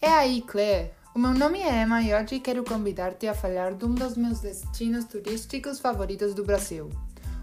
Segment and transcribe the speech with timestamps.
[0.00, 0.92] É aí, Claire.
[1.12, 4.38] O meu nome é Emma e hoje quero convidar-te a falar de um dos meus
[4.38, 6.88] destinos turísticos favoritos do Brasil,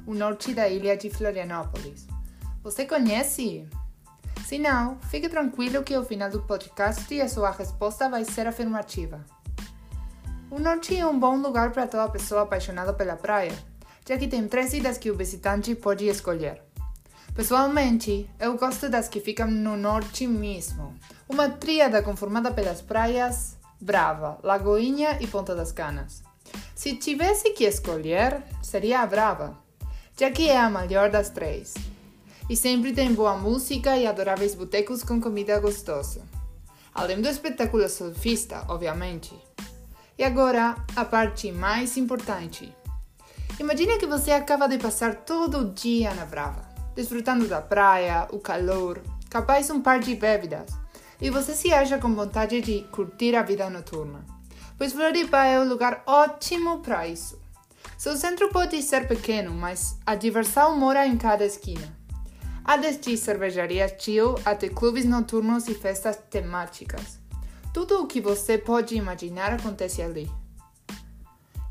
[0.08, 2.08] o norte da ilha de Florianópolis.
[2.64, 3.68] Você conhece?
[4.46, 9.26] Se não, fique tranquilo que ao final do podcast a sua resposta vai ser afirmativa.
[10.50, 13.52] O norte é um bom lugar para toda pessoa apaixonada pela praia,
[14.08, 16.62] já que tem três ilhas que o visitante pode escolher.
[17.36, 20.96] Pessoalmente, eu gosto das que ficam no norte mesmo,
[21.28, 26.24] uma tríada conformada pelas praias Brava, Lagoinha e Ponta das Canas.
[26.74, 29.58] Se tivesse que escolher, seria a Brava,
[30.18, 31.74] já que é a melhor das três.
[32.50, 36.22] E sempre tem boa música e adoráveis botecos com comida gostosa.
[36.94, 39.38] Além do espetáculo surfista, obviamente.
[40.18, 42.74] E agora, a parte mais importante.
[43.60, 48.40] Imagine que você acaba de passar todo o dia na Brava, desfrutando da praia, o
[48.40, 50.86] calor, capaz um par de bebidas
[51.22, 54.26] e você se acha com vontade de curtir a vida noturna.
[54.78, 57.40] Pois Floripa é um lugar ótimo para isso.
[57.98, 61.96] Seu centro pode ser pequeno, mas a diversão mora em cada esquina.
[62.64, 67.20] Há desde cervejarias chill até clubes noturnos e festas temáticas.
[67.74, 70.30] Tudo o que você pode imaginar acontece ali.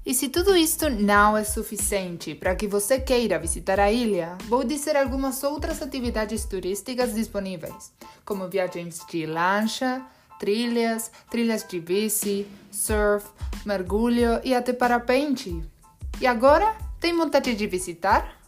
[0.07, 4.63] E se tudo isto não é suficiente para que você queira visitar a ilha, vou
[4.63, 7.91] dizer algumas outras atividades turísticas disponíveis,
[8.23, 10.05] como viagens de lancha,
[10.39, 13.27] trilhas, trilhas de bici, surf,
[13.65, 15.65] mergulho e até parapente.
[16.21, 18.44] E agora, tem vontade de visitar?